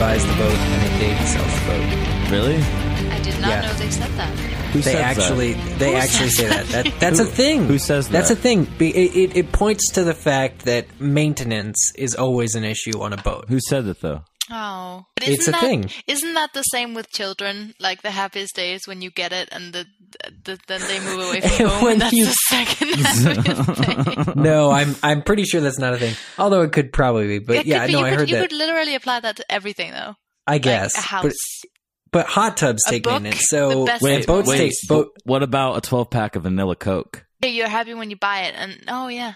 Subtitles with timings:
[0.00, 2.30] buys the boat and a date sells the boat.
[2.30, 2.56] Really?
[2.56, 3.60] I did not Yeah.
[3.62, 4.38] know they said that.
[4.70, 5.18] Who They says that?
[5.18, 6.66] actually, they Who actually say that.
[6.68, 7.66] that that's a thing.
[7.66, 8.12] who says that?
[8.12, 8.38] That's that?
[8.38, 8.66] a thing.
[8.78, 13.16] It, it, it points to the fact that maintenance is always an issue on a
[13.18, 13.46] boat.
[13.48, 14.22] Who said it though?
[14.52, 15.90] Oh, but It's a that, thing.
[16.08, 17.74] Isn't that the same with children?
[17.78, 19.86] Like the happiest days when you get it, and the,
[20.44, 21.82] the then they move away from home.
[21.84, 24.32] When and that's you- the second happiest day.
[24.40, 26.14] No, I'm I'm pretty sure that's not a thing.
[26.38, 27.38] Although it could probably be.
[27.38, 28.48] But It yeah, be- no, you I could, heard you that.
[28.50, 30.14] could literally apply that to everything, though.
[30.46, 30.96] I guess.
[30.96, 31.22] like a house.
[31.22, 31.32] But
[32.12, 33.38] but hot tubs A take book, maintenance.
[33.50, 35.12] the So best Wait, boats wait, take boat.
[35.24, 37.24] What about a 12 pack of vanilla Coke?
[37.40, 39.34] Yeah, you're happy when you buy it, and oh yeah,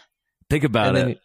[0.50, 1.04] Think about And it.
[1.06, 1.16] then,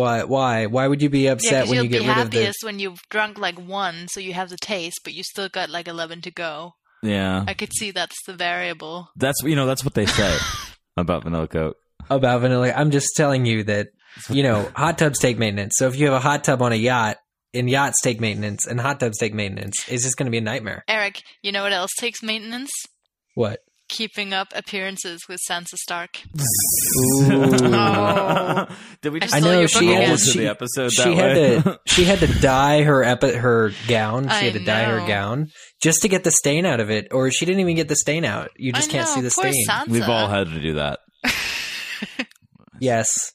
[0.00, 2.30] why why why would you be upset because when you'll you get be rid of
[2.30, 2.38] the?
[2.38, 5.68] happiest when you've drunk like one, so you have the taste, but you still got
[5.70, 6.72] like eleven to go.
[7.06, 7.44] Yeah.
[7.46, 9.08] I could see that's the variable.
[9.16, 10.36] That's you know that's what they say
[10.96, 11.76] about vanilla Coke.
[12.10, 12.72] about vanilla.
[12.72, 13.88] I'm just telling you that
[14.30, 15.74] you know hot tubs take maintenance.
[15.76, 17.18] So if you have a hot tub on a yacht,
[17.54, 20.42] and yachts take maintenance, and hot tubs take maintenance, it's just going to be a
[20.42, 20.84] nightmare.
[20.88, 22.70] Eric, you know what else takes maintenance?
[23.34, 23.60] What?
[23.88, 26.20] Keeping up appearances with Sansa Stark.
[26.98, 27.30] Ooh.
[29.02, 31.36] Did we just I I know she book had, to she, the episode she had
[31.36, 31.60] way?
[31.62, 34.24] to she had to dye her epi- her gown.
[34.24, 37.08] She I had to dye her gown just to get the stain out of it,
[37.12, 38.50] or she didn't even get the stain out.
[38.56, 39.66] You just I can't know, see the poor stain.
[39.68, 39.88] Sansa.
[39.88, 41.00] We've all had to do that.
[42.80, 43.32] Yes,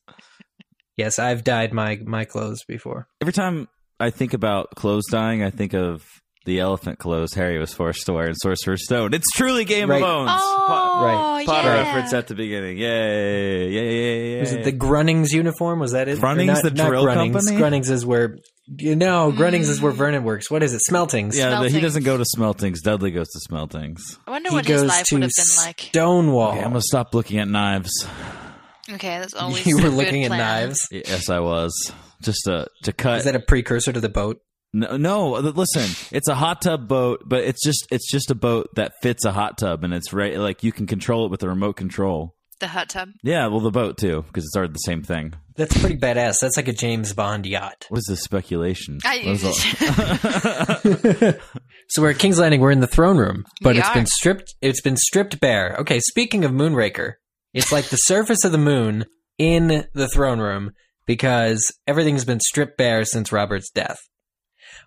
[0.98, 3.08] yes, I've dyed my my clothes before.
[3.22, 3.68] Every time
[4.00, 6.06] I think about clothes dyeing, I think of
[6.46, 9.14] the elephant clothes Harry was forced to wear in Sorcerer's Stone.
[9.14, 10.02] It's truly Game Right.
[10.02, 10.32] of Bones.
[10.34, 11.46] Oh, Right.
[11.46, 11.84] Potter yeah.
[11.84, 12.78] reference at the beginning.
[12.78, 13.70] Yay!
[13.70, 13.72] Yay!
[13.72, 14.32] Yay!
[14.34, 14.40] Yay!
[14.40, 15.80] Was it the Grunnings uniform?
[15.80, 16.20] Was that it?
[16.20, 17.34] Grunnings, not- the not drill Grunnings.
[17.34, 17.58] company?
[17.58, 18.38] Grunnings is where
[18.78, 19.32] you know.
[19.32, 19.98] Grunnings is where mm.
[19.98, 20.50] Vernon works.
[20.50, 20.82] What is it?
[20.90, 21.36] Smeltings.
[21.36, 22.82] yeah, the, he doesn't go to Smeltings.
[22.82, 24.00] Dudley goes to Smeltings.
[24.28, 25.80] I wonder he what his life would have been like.
[25.80, 26.52] Stonewall.
[26.52, 28.08] Okay, I'm gonna stop looking at knives.
[28.90, 30.88] Okay, that's always you a were good looking at knives.
[30.92, 31.74] Yes, I was
[32.22, 33.20] just to to cut.
[33.20, 34.42] Is that a precursor to the boat?
[34.74, 38.36] No, no, uh, listen, it's a hot tub boat, but it's just it's just a
[38.36, 41.44] boat that fits a hot tub, and it's right like you can control it with
[41.44, 42.36] a remote control.
[42.62, 43.10] The hot tub.
[43.24, 45.34] Yeah, well, the boat too, because it's already the same thing.
[45.58, 46.36] That's pretty badass.
[46.42, 47.86] That's like a James Bond yacht.
[47.90, 49.00] What is this speculation?
[49.04, 51.34] I- all-
[51.90, 52.62] So we're at King's Landing.
[52.62, 53.94] We're in the throne room, but We it's are.
[53.94, 54.56] been stripped.
[54.62, 55.76] It's been stripped bare.
[55.80, 56.00] Okay.
[56.00, 57.14] Speaking of Moonraker,
[57.54, 59.06] it's like the surface of the moon
[59.38, 60.72] in the throne room
[61.06, 63.98] because everything's been stripped bare since Robert's death.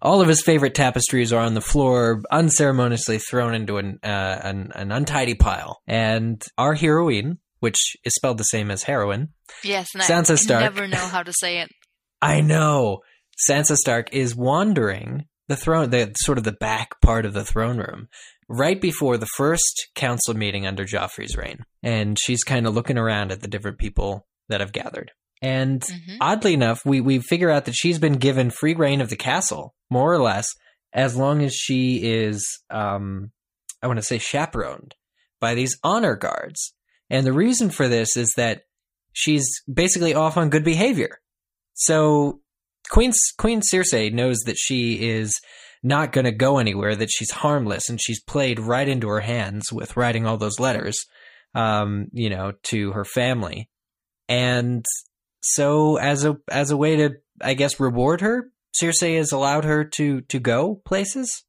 [0.02, 4.70] All of his favorite tapestries are on the floor, unceremoniously thrown into an, uh, an
[4.74, 5.80] an untidy pile.
[5.86, 9.28] And our heroine, which is spelled the same as heroine,
[9.62, 10.60] Yes, and Sansa I Stark.
[10.62, 11.68] never know how to say it.
[12.22, 13.00] I know.
[13.48, 17.78] Sansa Stark is wandering the throne, the sort of the back part of the throne
[17.78, 18.08] room,
[18.48, 23.32] right before the first council meeting under Joffrey's reign, and she's kind of looking around
[23.32, 25.10] at the different people that have gathered.
[25.44, 26.16] And Mhm.
[26.20, 29.74] oddly enough, we we figure out that she's been given free reign of the castle,
[29.90, 30.46] more or less,
[30.92, 33.32] as long as she is, um,
[33.82, 34.94] I want to say, chaperoned
[35.40, 36.72] by these honor guards.
[37.10, 38.62] And the reason for this is that
[39.12, 41.20] she's basically off on good behavior.
[41.74, 42.40] So
[42.90, 45.38] Queen Queen Cersei knows that she is
[45.82, 49.70] not going to go anywhere, that she's harmless, and she's played right into her hands
[49.70, 50.96] with writing all those letters,
[51.54, 53.68] um, you know, to her family.
[54.28, 54.84] And
[55.46, 58.50] so, as a as a way to, I guess, reward her,
[58.80, 61.44] Cersei has allowed her to to go places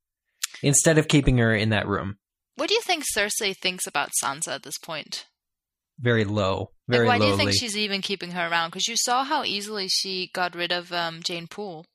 [0.62, 2.18] instead of keeping her in that room.
[2.56, 5.26] What do you think Cersei thinks about Sansa at this point?
[5.98, 7.38] Very low, very like, why lowly.
[7.38, 8.72] do you think she's even keeping her around?
[8.72, 11.86] Because you saw how easily she got rid of um, Jeyne Poole.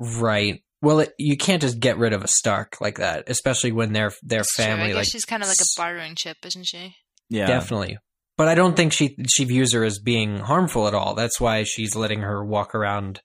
[0.00, 0.64] Right.
[0.82, 4.12] Well, it, you can't just get rid of a Stark like that, especially when their
[4.24, 4.64] their It's true.
[4.64, 6.96] I family guess like she's kind of like a bartering chip, isn't she?
[7.30, 7.98] yeah, definitely.
[8.36, 11.14] But I don't think she she views her as being harmful at all.
[11.14, 13.20] That's why she's letting her walk around.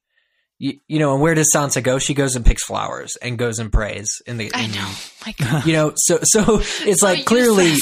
[0.60, 2.00] You, you know, and where does Sansa go?
[2.00, 4.52] She goes and picks flowers and goes and prays in the.
[4.54, 4.76] I know.
[4.84, 5.66] Oh my God.
[5.66, 7.74] You know, so so it's So like clearly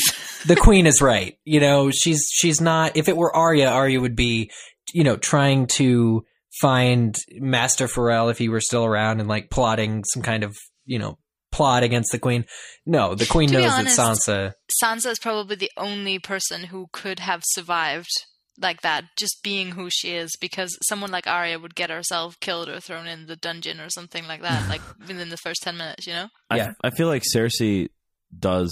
[0.46, 1.38] the queen is right.
[1.44, 2.96] You know, she's she's not.
[2.96, 4.52] If it were Arya, Arya would be,
[4.94, 6.24] you know, trying to
[6.62, 11.00] find Master Forel if he were still around and like plotting some kind of you
[11.00, 11.18] know
[11.58, 12.46] plot against the queen.
[12.86, 14.54] No, the queen To knows honest, that Sansa.
[14.84, 18.10] Sansa is probably the only person who could have survived
[18.60, 22.70] like that, just being who she is, because someone like Arya would get herself killed
[22.70, 26.08] or thrown in the dungeon or something like that, like within the first 10 minutes,
[26.08, 26.28] you know?
[26.56, 26.74] Yeah.
[26.84, 27.90] I, I feel like Cersei
[28.38, 28.72] does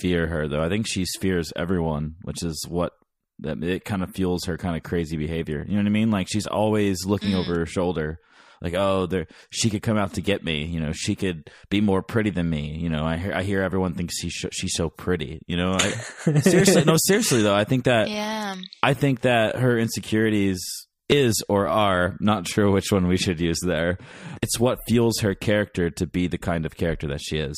[0.00, 0.62] fear her though.
[0.62, 2.92] I think she fears everyone, which is what
[3.40, 5.64] that it kind of fuels her kind of crazy behavior.
[5.66, 6.10] You know what I mean?
[6.10, 7.40] Like she's always looking Mhm.
[7.40, 8.18] over her shoulder.
[8.60, 10.64] Like, oh, there she could come out to get me.
[10.64, 12.76] You know, she could be more pretty than me.
[12.76, 15.40] You know, I hear I hear everyone thinks she's she's so pretty.
[15.46, 15.90] You know, I,
[16.40, 18.54] seriously, no, seriously though, I think that Yeah.
[18.82, 20.60] I think that her insecurities
[21.08, 23.96] is or are not sure which one we should use there.
[24.42, 27.56] It's what fuels her character to be the kind of character that she is.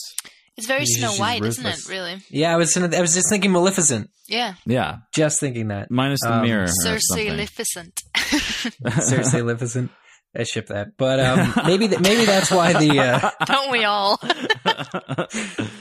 [0.56, 1.88] It's very She's- Snow White, isn't it?
[1.88, 2.18] Really?
[2.30, 4.10] Yeah, I was I was just thinking Maleficent.
[4.28, 4.54] Yeah.
[4.64, 5.90] Yeah, Just thinking that.
[5.90, 6.62] minus the Um, mirror.
[6.64, 7.28] or Cersei something.
[7.30, 8.00] Maleficent.
[8.14, 9.90] Cersei Maleficent.
[10.36, 14.20] I ship that, but um, maybe th- maybe that's why the uh, Don't we all?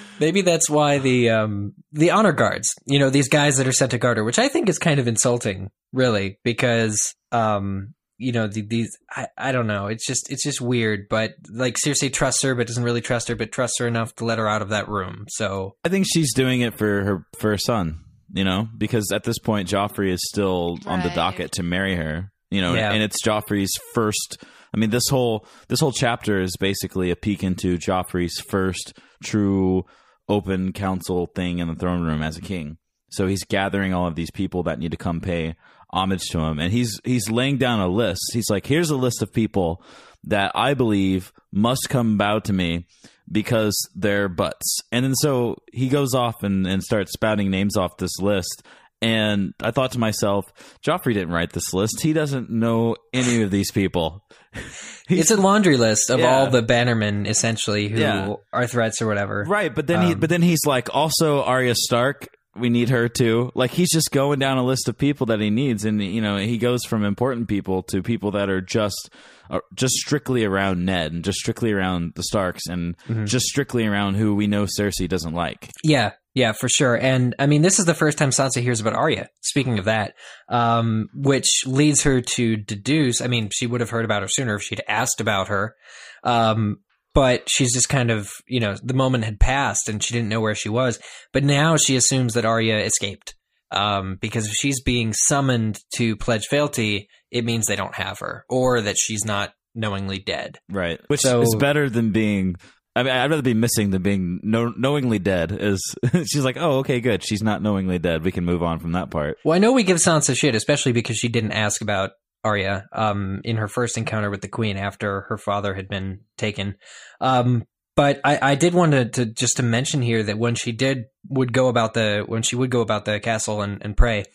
[0.19, 3.91] maybe that's why the um, the honor guards, you know, these guys that are sent
[3.91, 8.47] to guard her, which I think is kind of insulting, really, because um, you know,
[8.47, 12.43] the, these I, I don't know, it's just it's just weird, but like Cersei trusts
[12.43, 14.69] her, but doesn't really trust her, but trusts her enough to let her out of
[14.69, 15.25] that room.
[15.29, 18.05] So I think she's doing it for her for her son.
[18.31, 22.31] You know, because at this point, Joffrey is still on the docket to marry her.
[22.51, 22.91] You know, Yeah.
[22.91, 24.43] and it's Joffrey's first.
[24.73, 28.93] I mean, this whole this whole chapter is basically a peek into Joffrey's first
[29.23, 29.85] true
[30.27, 32.77] open council thing in the throne room as a king.
[33.11, 35.55] So he's gathering all of these people that need to come pay
[35.91, 38.21] homage to him, and he's he's laying down a list.
[38.33, 39.83] He's like, "Here's a list of people
[40.25, 42.85] that I believe must come bow to me
[43.31, 47.97] because they're butts." And then so he goes off and, and starts spouting names off
[47.97, 48.61] this list.
[49.01, 50.51] And I thought to myself,
[50.85, 52.01] Joffrey didn't write this list.
[52.01, 54.25] He doesn't know any of these people.
[55.09, 56.27] it's a laundry list of Yeah.
[56.35, 58.33] all the bannermen, essentially, who Yeah.
[58.51, 59.45] are threats or whatever.
[59.47, 63.07] Right, but then he Um, but then he's like also Arya Stark, we need her
[63.07, 63.51] too.
[63.55, 66.35] Like he's just going down a list of people that he needs and you know,
[66.37, 69.09] he goes from important people to people that are just
[69.51, 73.25] uh, just strictly around Ned and just strictly around the Starks and Mhm.
[73.27, 75.69] just strictly around who we know Cersei doesn't like.
[75.83, 76.95] Yeah, yeah, for sure.
[76.95, 79.29] And I mean, this is the first time Sansa hears about Arya.
[79.41, 80.13] Speaking of that,
[80.47, 83.21] um, which leads her to deduce.
[83.21, 85.75] I mean, she would have heard about her sooner if she'd asked about her.
[86.23, 86.77] Um,
[87.15, 90.39] but she's just kind of, you know, the moment had passed and she didn't know
[90.41, 90.99] where she was.
[91.33, 93.35] But now she assumes that Arya escaped.
[93.71, 98.43] Um, because if she's being summoned to pledge fealty, it means they don't have her,
[98.49, 100.57] or that she's not knowingly dead.
[100.71, 100.99] Right.
[101.07, 102.55] Which So- is better than being
[102.99, 105.55] I mean, I'd rather be missing than being know, knowingly dead.
[105.57, 107.23] Is she's like, oh, okay, good.
[107.23, 108.25] She's not knowingly dead.
[108.25, 109.37] We can move on from that part.
[109.45, 112.11] Well, I know we give Sansa shit, especially because she didn't ask about
[112.43, 116.75] Arya um, in her first encounter with the Queen after her father had been taken.
[117.21, 117.63] Um,
[117.95, 121.05] but I, I did want to, to just to mention here that when she did
[121.29, 124.25] would go about the when she would go about the castle and, and pray,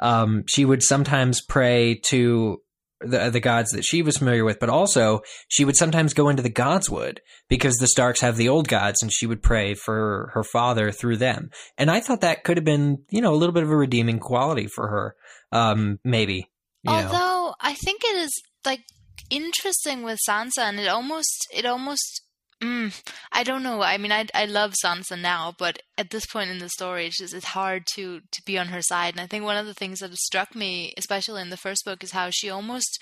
[0.00, 2.58] um, she would sometimes pray to
[3.06, 6.42] the the gods that she was familiar with, but also she would sometimes go into
[6.42, 7.18] the godswood
[7.48, 11.18] because the Starks have the old gods, and she would pray for her father through
[11.18, 11.50] them.
[11.78, 14.18] And I thought that could have been, you know, a little bit of a redeeming
[14.18, 15.16] quality for her,
[15.52, 16.50] um, maybe.
[16.82, 16.98] You know.
[16.98, 18.32] Although I think it is
[18.64, 18.82] like
[19.30, 22.22] interesting with Sansa, and it almost, it almost,
[22.62, 23.02] mm,
[23.32, 23.82] I don't know.
[23.82, 27.18] I mean, I I love Sansa now, but at this point in the story, it's
[27.18, 29.14] just it's hard to to be on her side.
[29.14, 32.02] And I think one of the things that struck me, especially in the first book,
[32.04, 33.00] is how she almost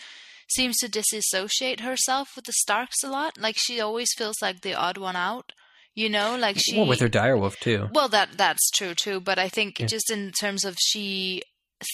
[0.49, 3.39] seems to disassociate herself with the Starks a lot.
[3.39, 5.53] Like she always feels like the odd one out.
[5.95, 7.89] You know, like she well, with her direwolf too.
[7.93, 9.87] well, that that's true too, but I think Yeah.
[9.87, 11.43] just in terms of she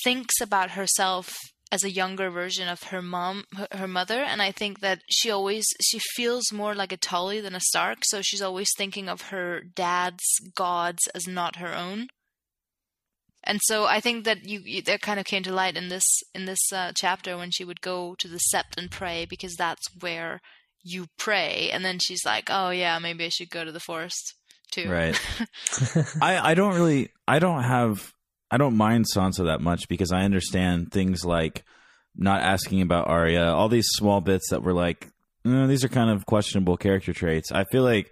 [0.04, 1.34] thinks about herself
[1.70, 5.30] as a younger version of her mom, her, her mother, and I think that she
[5.30, 9.22] always she feels more like a Tully than a Stark, so she's always thinking of
[9.22, 10.24] her dad's
[10.54, 12.08] gods as not her own.
[13.44, 16.04] And so I think that you, you that kind of came to light in this
[16.34, 19.86] in this uh, chapter when she would go to the sept and pray because that's
[20.00, 20.40] where
[20.82, 24.34] you pray, and then she's like, "Oh yeah, maybe I should go to the forest
[24.70, 25.18] too." Right.
[26.20, 28.12] I, I don't really I don't have
[28.50, 31.64] I don't mind Sansa that much because I understand things like
[32.16, 35.08] not asking about Arya, all these small bits that were like,
[35.46, 37.52] "Eh, these are kind of questionable character traits.
[37.52, 38.10] I feel like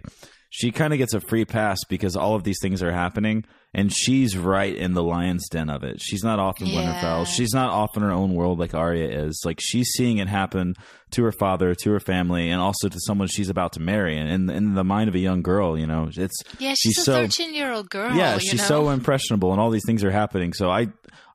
[0.49, 3.93] she kind of gets a free pass because all of these things are happening and
[3.93, 6.01] she's right in the lion's den of it.
[6.01, 6.81] She's not off in Yeah.
[7.01, 7.27] Winterfell.
[7.27, 9.41] She's not off in her own world like Arya is.
[9.45, 10.73] Like she's seeing it happen
[11.11, 14.17] to her father, to her family, and also to someone she's about to marry.
[14.17, 16.97] And in, in the mind of a young girl, you know, it's Yeah, she's, She's
[16.99, 18.15] a so- thirteen-year-old girl.
[18.15, 18.63] yeah, she's know?
[18.63, 20.53] so impressionable, and all these things are happening.
[20.53, 20.87] So I,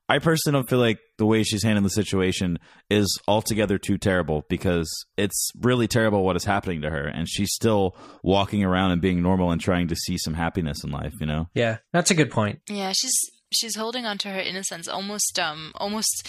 [0.09, 4.43] I personally don't feel like the way she's handling the situation is altogether too terrible
[4.49, 9.01] because it's really terrible what is happening to her, and she's still walking around and
[9.01, 11.13] being normal and trying to see some happiness in life.
[11.19, 12.59] You know, yeah, that's a good point.
[12.69, 13.15] Yeah, she's
[13.53, 16.27] she's holding on to her innocence almost um almost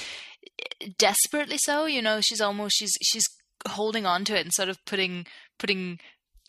[0.98, 3.24] desperately so, you know, she's almost she's she's
[3.68, 5.26] holding on to it and sort of putting
[5.58, 5.98] putting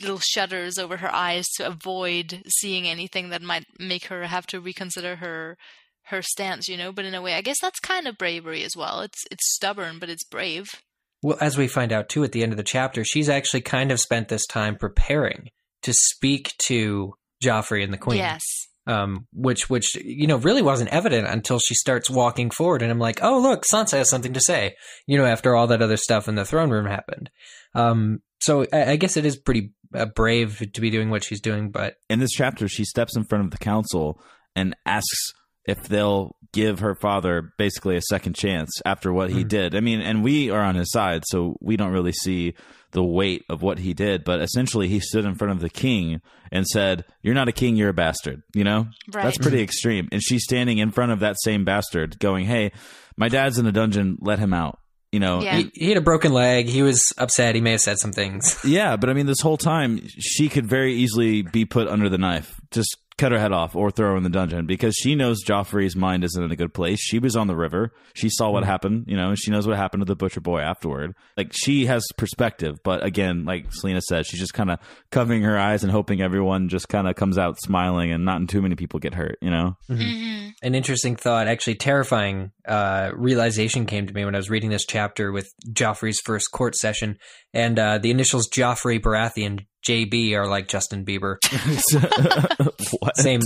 [0.01, 4.60] little shutters over her eyes to avoid seeing anything that might make her have to
[4.60, 5.58] reconsider her
[6.07, 8.75] her stance, you know, but in a way I guess that's kind of bravery as
[8.75, 9.01] well.
[9.01, 10.81] It's it's stubborn, but it's brave.
[11.21, 13.91] Well, as we find out too at the end of the chapter, she's actually kind
[13.91, 15.50] of spent this time preparing
[15.81, 18.17] to speak to Joffrey and the Queen.
[18.17, 18.43] Yes.
[18.88, 22.83] Um, which, which, you know, really wasn't evident until she starts walking forward.
[22.83, 24.75] And I'm like, oh, look, Sansa has something to say,
[25.07, 27.31] you know, after all that other stuff in the throne room happened.
[27.74, 31.41] Um, so I, I guess it is pretty uh, brave to be doing what she's
[31.41, 34.21] doing, but In this chapter, she steps in front of the council
[34.55, 35.33] and asks
[35.67, 39.48] if they'll give her father basically a second chance after what he Mhm.
[39.50, 39.75] did.
[39.75, 42.53] I mean, and we are on his side, so we don't really see
[42.93, 44.24] the weight of what he did.
[44.24, 47.75] But essentially, he stood in front of the king and said, "You're not a king.
[47.75, 49.24] You're a bastard." You know, Right.
[49.25, 50.07] that's pretty extreme.
[50.13, 52.72] And she's standing in front of that same bastard, going, "Hey,
[53.17, 54.17] my dad's in a dungeon.
[54.22, 54.79] Let him out."
[55.12, 55.57] You know, Yeah.
[55.57, 56.67] he, he had a broken leg.
[56.67, 57.55] He was upset.
[57.55, 58.57] He may have said some things.
[58.65, 62.17] Yeah, but I mean, this whole time she could very easily be put under the
[62.17, 62.62] knife.
[62.72, 65.95] Just cut her head off or throw her in the dungeon because she knows Joffrey's
[65.95, 67.00] mind isn't in a good place.
[67.00, 67.93] She was on the river.
[68.13, 70.60] She saw what happened, you know, and she knows what happened to the butcher boy
[70.60, 71.15] afterward.
[71.38, 74.79] Like she has perspective, but again, like Selena said, she's just kind of
[75.12, 78.62] covering her eyes and hoping everyone just kind of comes out smiling and not too
[78.62, 79.77] many people get hurt, you know?
[79.88, 84.72] hmm An interesting thought, actually terrifying uh, realization came to me when I was reading
[84.72, 87.17] this chapter with Joffrey's first court session,
[87.55, 91.38] and uh, the initials Joffrey Baratheon JB are like Justin Bieber.
[93.00, 93.17] what?
[93.17, 93.41] Same,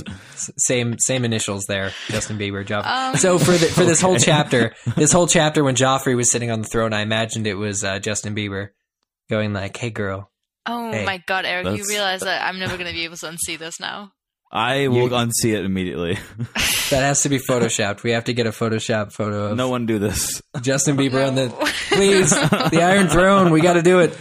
[0.57, 1.91] same, same initials there.
[2.07, 2.85] Justin Bieber, Joffrey.
[2.85, 6.49] Um, so for the, for this whole chapter, this whole chapter when Joffrey was sitting
[6.51, 8.69] on the throne, I imagined it was uh, Justin Bieber
[9.29, 10.31] going like, "Hey, girl."
[10.65, 13.25] Oh Hey, my god, Eric, you realize that I'm never going to be able to
[13.27, 14.11] unsee this now.
[14.51, 16.17] I will You- unsee it immediately.
[16.89, 18.03] That has to be photoshopped.
[18.03, 20.41] We have to get a Photoshop photo of no one do this.
[20.61, 21.49] Justin Bieber on the
[21.89, 23.51] please the Iron Throne.
[23.51, 24.17] We got to do it.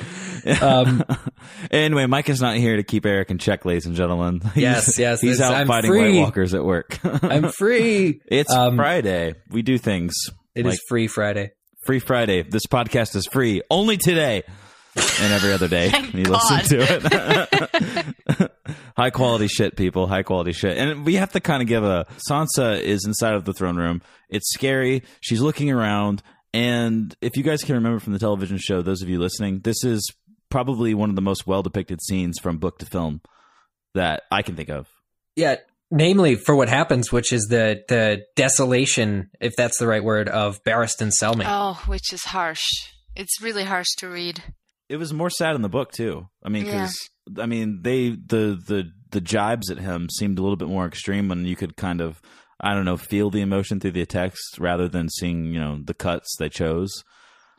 [0.62, 1.02] Um,
[1.70, 4.40] anyway, Mike is not here to keep Eric in check, ladies and gentlemen.
[4.54, 6.12] Yes, He's- yes, He's it's- out I'm fighting free.
[6.18, 6.98] White Walkers at work.
[7.04, 8.20] I'm free.
[8.26, 9.34] it's Um, Friday.
[9.50, 10.14] We do things.
[10.54, 11.50] It is like free Friday.
[11.86, 12.42] free Friday.
[12.42, 14.42] This podcast is free only today
[15.20, 15.92] and every other day.
[16.12, 16.42] You God.
[16.50, 16.86] listen to
[18.38, 18.52] it.
[18.96, 20.06] High quality shit, people.
[20.06, 20.76] High quality shit.
[20.76, 24.02] And we have to kind of give a Sansa is inside of the throne room.
[24.28, 25.02] It's scary.
[25.20, 26.22] She's looking around.
[26.52, 29.84] And if you guys can remember from the television show, those of you listening, this
[29.84, 30.10] is
[30.50, 33.20] probably one of the most well depicted scenes from book to film
[33.94, 34.88] that I can think of.
[35.36, 35.56] Yeah,
[35.90, 40.62] namely for what happens, which is the the desolation, if that's the right word, of
[40.64, 41.44] Barristan Selmy.
[41.46, 42.64] Oh, which is harsh.
[43.14, 44.42] It's really harsh to read.
[44.88, 46.28] It was more sad in the book too.
[46.42, 46.72] I mean, Yeah.
[46.72, 47.08] because
[47.40, 51.28] I mean, they the the the jibes at him seemed a little bit more extreme
[51.28, 52.20] when you could kind of
[52.60, 55.94] I don't know feel the emotion through the text rather than seeing you know the
[55.94, 57.04] cuts they chose.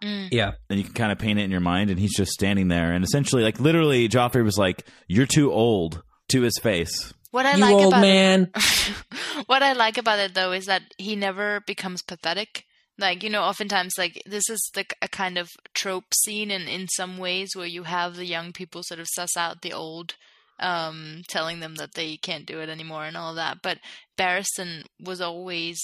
[0.01, 0.29] Mm.
[0.31, 2.69] yeah, And you can kind of paint it in your mind, and he's just standing
[2.69, 7.11] there, and essentially, like literally, Joffrey was like, "You're too old." To his face.
[7.31, 8.51] What I you like old about man.
[8.55, 8.63] it,
[9.47, 12.65] what I like about it though is that he never becomes pathetic.
[12.99, 16.87] Like you know, oftentimes like this is the a kind of trope scene in in
[16.89, 20.15] some ways where you have the young people sort of suss out the old,
[20.59, 23.59] um, telling them that they can't do it anymore and all that.
[23.63, 23.79] But
[24.17, 25.79] Barristan was always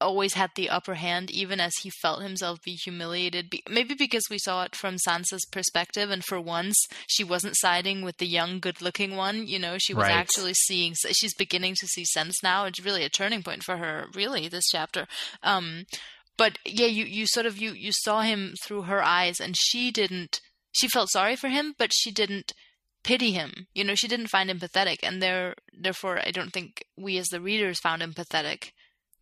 [0.00, 3.52] always had the upper hand, even as he felt himself be humiliated.
[3.70, 6.74] Maybe because we saw it from Sansa's perspective, and for once
[7.06, 9.46] she wasn't siding with the young, good-looking one.
[9.46, 10.16] You know, she was Right.
[10.16, 10.94] actually seeing.
[11.12, 12.64] She's beginning to see sense now.
[12.64, 14.08] It's really a turning point for her.
[14.12, 15.06] Really, this chapter.
[15.44, 15.84] Um,
[16.36, 19.90] but yeah, you you sort of you you saw him through her eyes, and she
[19.90, 20.40] didn't.
[20.72, 22.52] She felt sorry for him, but she didn't
[23.04, 23.66] pity him.
[23.74, 27.28] You know, she didn't find him pathetic, and there therefore I don't think we as
[27.28, 28.72] the readers found him pathetic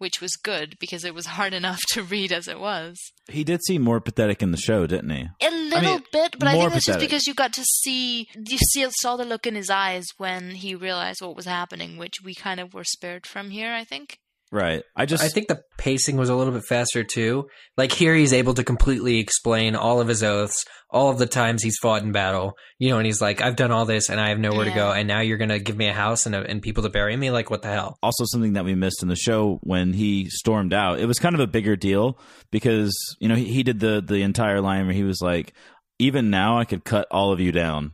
[0.00, 2.99] which was good because it was hard enough to read as it was.
[3.29, 5.29] He did seem more pathetic in the show, didn't he?
[5.43, 7.00] A little mean, bit, but I think that's pathetic.
[7.00, 10.52] just because you got to see you see, saw the look in his eyes when
[10.52, 13.73] he realized what was happening, which we kind of were spared from here.
[13.73, 14.19] I think.
[14.52, 14.83] Right.
[14.97, 17.47] I just I think the pacing was a little bit faster too.
[17.76, 21.62] Like here, he's able to completely explain all of his oaths, all of the times
[21.62, 22.54] he's fought in battle.
[22.78, 24.90] You know, and he's like, "I've done all this, and I have nowhere to go,
[24.90, 27.30] and now you're gonna give me a house and a, and people to bury me?
[27.30, 30.75] Like, what the hell?" also something that we missed in the show when he stormed
[30.75, 30.99] out.
[30.99, 32.19] It was kind of a bigger deal
[32.50, 35.52] because you know he, he did the the entire line where he was like,
[36.00, 37.92] "Even now, I could cut all of you down."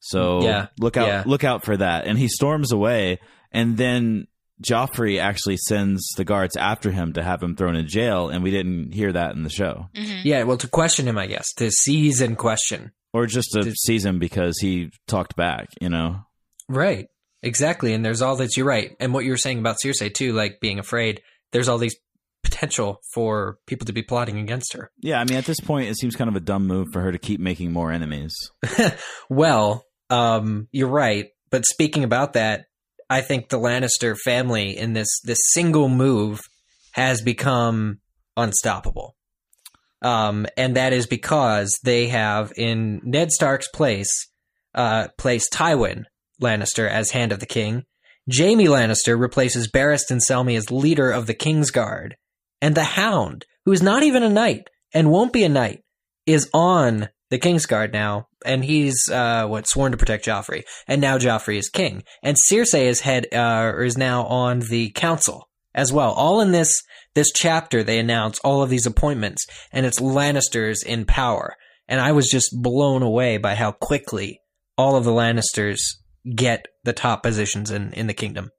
[0.00, 1.22] So Yeah, look out, yeah.
[1.24, 2.06] look out for that.
[2.06, 3.20] And he storms away,
[3.52, 4.26] and then
[4.62, 8.50] Joffrey actually sends the guards after him to have him thrown in jail, and we
[8.50, 11.70] didn't hear that in the show, hmm Yeah, well, to question him, I guess, to
[11.70, 12.92] seize and question.
[13.12, 15.68] or just to Did- seize him because he talked back.
[15.80, 16.20] You know,
[16.68, 17.08] Right.
[17.42, 17.92] Exactly.
[17.92, 18.96] And there's all that you're right.
[19.00, 21.20] And what you were saying about Cersei too, like being afraid,
[21.52, 21.94] there's all these
[22.42, 24.90] potential for people to be plotting against her.
[25.00, 25.20] yeah.
[25.20, 27.18] I mean, at this point, it seems kind of a dumb move for her to
[27.18, 28.34] keep making more enemies.
[29.28, 31.28] well, um, you're right.
[31.50, 32.66] But speaking about that,
[33.10, 36.40] I think the Lannister family in this this single move
[36.92, 38.00] has become
[38.36, 39.16] unstoppable.
[40.02, 44.28] Um, and that is because they have in Ned Stark's place
[44.74, 46.04] uh placed Tywin
[46.42, 47.84] Lannister as Hand of the King,
[48.32, 52.12] Jaime Lannister replaces Barristan Selmy as leader of the Kingsguard.
[52.60, 55.82] And the Hound, who is not even a knight and won't be a knight,
[56.26, 60.62] is on the Kingsguard now, and he's uh, what sworn to protect Joffrey.
[60.86, 65.48] And now Joffrey is king, and Cersei is head uh, is now on the council
[65.74, 66.12] as well.
[66.12, 66.82] All in this
[67.16, 71.56] this chapter, they announce all of these appointments, and it's Lannisters in power.
[71.88, 74.40] And I was just blown away by how quickly
[74.78, 75.80] all of the Lannisters
[76.36, 78.50] get the top positions in in the kingdom.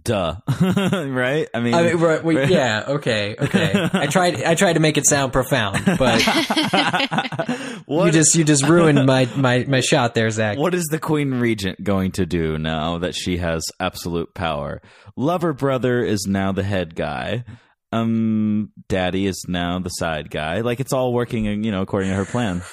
[0.00, 0.36] Duh.
[0.60, 1.48] right?
[1.54, 3.88] I mean, I mean right, we, yeah, okay, okay.
[3.92, 6.22] I tried I tried to make it sound profound, but
[7.86, 10.58] what, you just you just ruined my, my, my shot there, Zach.
[10.58, 14.82] what is the Queen Regent going to do now that she has absolute power?
[15.16, 17.44] Lover brother is now the head guy.
[17.90, 20.60] Um, daddy is now the side guy.
[20.60, 22.62] Like it's all working, you know, according to her plan.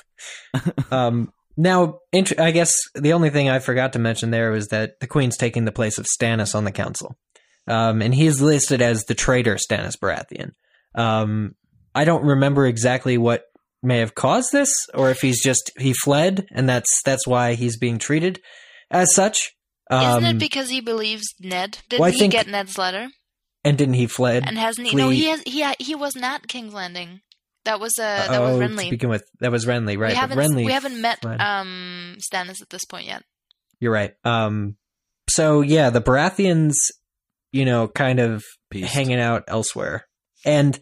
[0.91, 4.99] Um, now, int- I guess the only thing I forgot to mention there was that
[4.99, 7.17] the Queen's taking the place of Stannis on the council.
[7.67, 10.51] Um, and he's listed as the traitor Stannis Baratheon.
[10.93, 11.55] Um,
[11.95, 13.43] I don't remember exactly what
[13.81, 17.77] may have caused this, or if he's just he fled, and that's that's why he's
[17.77, 18.39] being treated
[18.91, 19.51] as such.
[19.89, 21.79] Um, Isn't it because he believes Ned?
[21.89, 23.07] Didn't well, he think- get Ned's letter?
[23.63, 24.43] and didn't he fled?
[24.45, 24.91] And hasn't he?
[24.91, 25.41] flee- No, he has.
[25.45, 27.21] He he was not King's Landing.
[27.65, 28.87] That was uh, that oh, was Renly.
[28.87, 30.11] speaking with that was Renly, right?
[30.11, 31.41] we haven't Renly we haven't met fled.
[31.41, 33.23] um Stannis at this point yet.
[33.79, 34.13] You're right.
[34.23, 34.77] Um,
[35.29, 36.75] so yeah, the Baratheons,
[37.51, 38.91] you know, kind of Peace.
[38.91, 40.07] hanging out elsewhere.
[40.45, 40.79] And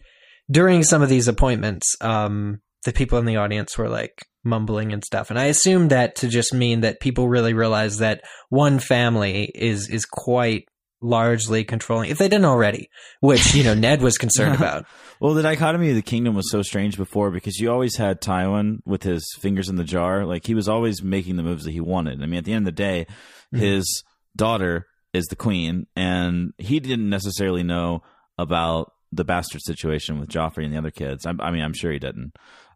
[0.50, 5.02] during some of these appointments, um, the people in the audience were like mumbling and
[5.04, 5.30] stuff.
[5.30, 9.88] And I assumed that to just mean that people really realize that one family is
[9.88, 10.68] is quite
[11.00, 12.88] largely controlling, if they didn't already,
[13.20, 14.84] which you know Ned was concerned about.
[15.20, 18.78] Well, the dichotomy of the kingdom was so strange before because you always had Tywin
[18.84, 20.24] with his fingers in the jar.
[20.24, 22.22] Like he was always making the moves that he wanted.
[22.22, 23.06] I mean, at the end of the day,
[23.52, 24.02] his
[24.36, 28.02] daughter is the queen, and he didn't necessarily know
[28.36, 31.24] about the bastard situation with Joffrey and the other kids.
[31.24, 32.32] I, I mean, I'm sure he didn't.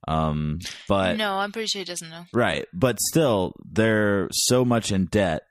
[0.07, 2.25] Um, but no, I'm pretty sure he doesn't know.
[2.33, 2.67] Right.
[2.73, 5.43] But still, they're so much in debt.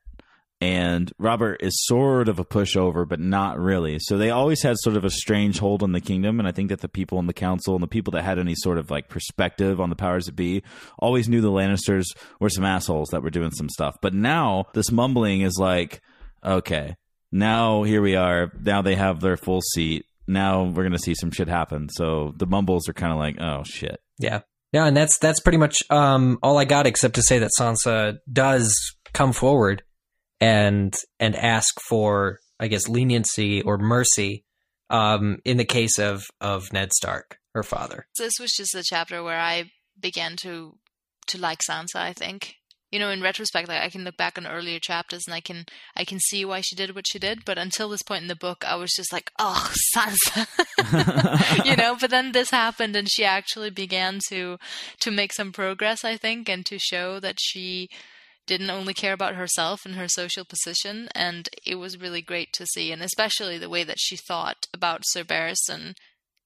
[0.60, 4.00] And Robert is sort of a pushover, but not really.
[4.00, 6.40] So they always had sort of a strange hold on the kingdom.
[6.40, 8.56] And I think that the people in the council and the people that had any
[8.56, 10.64] sort of like perspective on the powers that be
[10.98, 12.06] always knew the Lannisters
[12.40, 13.98] were some assholes that were doing some stuff.
[14.02, 16.02] But now this mumbling is like,
[16.44, 16.96] okay,
[17.32, 18.52] now here we are.
[18.60, 20.06] Now they have their full seat.
[20.28, 21.88] Now we're to see some shit happen.
[21.90, 24.00] So the mumbles are kind of like, oh shit.
[24.18, 24.42] Yeah.
[24.74, 28.18] Yeah, and that's that's pretty much um, all I got, except to say that Sansa
[28.32, 28.76] does
[29.14, 29.84] come forward
[30.40, 34.44] and and ask for, I guess, leniency or mercy
[34.90, 38.08] um, in the case of of Ned Stark, her father.
[38.18, 40.78] This was just a chapter where I began to
[41.28, 41.96] to like Sansa.
[41.98, 42.56] I think
[42.92, 45.66] you know, in retrospect, like I can look back on earlier chapters and I can
[45.96, 47.44] I can see why she did what she did.
[47.44, 51.98] But until this point in the book, I was just like, oh, Sansa, you know.
[52.00, 54.58] But then this happened, and she actually began to
[55.02, 56.06] to make some progress.
[56.06, 57.90] I think, and to show that she
[58.48, 62.66] didn't only care about herself and her social position, and it was really great to
[62.66, 65.94] see, and especially the way that she thought about Sir Barristan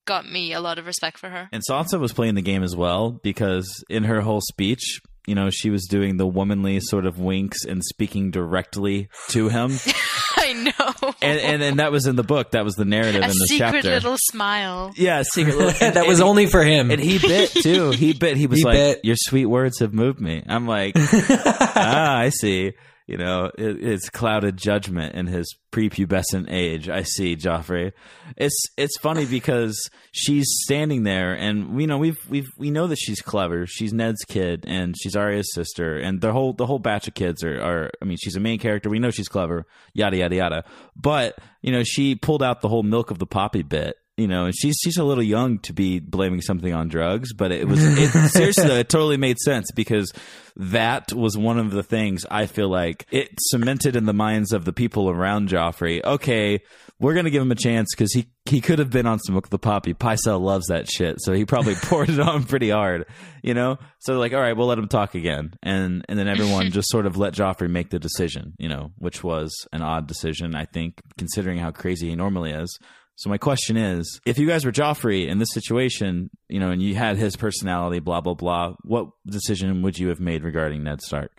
[0.04, 1.48] got me a lot of respect for her.
[1.52, 5.50] And Sansa was playing the game as well because in her whole speech, you know,
[5.50, 9.72] she was doing the womanly sort of winks and speaking directly to him.
[10.36, 11.12] I know.
[11.22, 12.50] and, and and that was in the book.
[12.52, 13.90] That was the narrative a in the secret chapter.
[13.90, 14.92] little smile.
[14.96, 15.74] yeah, a secret little.
[15.86, 16.90] and- that was and he- only for him.
[16.90, 17.90] And he bit too.
[17.90, 18.36] He bit.
[18.36, 19.04] He was He like, bit.
[19.04, 22.72] "Your sweet words have moved me." I'm like, "Ah, I see."
[23.12, 26.88] You know, it, it's clouded judgment in his prepubescent age.
[26.88, 27.92] I see, Joffrey.
[28.38, 32.96] It's it's funny because she's standing there, and we know we've we've we know that
[32.96, 33.66] she's clever.
[33.66, 37.44] She's Ned's kid, and she's Arya's sister, and the whole the whole batch of kids
[37.44, 37.90] are are.
[38.00, 38.88] I mean, she's a main character.
[38.88, 39.66] We know she's clever.
[39.92, 40.64] Yada yada yada.
[40.96, 44.50] But you know, she pulled out the whole milk of the poppy bit you know,
[44.50, 48.10] she's she's a little young to be blaming something on drugs, but it was it,
[48.30, 50.12] seriously though, it totally made sense because
[50.56, 54.66] that was one of the things I feel like it cemented in the minds of
[54.66, 56.04] the people around Joffrey.
[56.04, 56.60] Okay,
[56.98, 59.58] we're gonna give him a chance because he he could have been on Smoke the
[59.58, 59.94] Poppy.
[59.94, 63.06] Pycelle loves that shit, so he probably poured it on pretty hard,
[63.42, 63.78] you know.
[64.00, 67.06] So like, all right, we'll let him talk again, and and then everyone just sort
[67.06, 71.00] of let Joffrey make the decision, you know, which was an odd decision, I think,
[71.16, 72.78] considering how crazy he normally is.
[73.16, 76.82] So my question is, if you guys were Joffrey in this situation, you know, and
[76.82, 81.02] you had his personality, blah blah blah, what decision would you have made regarding Ned
[81.02, 81.30] Stark?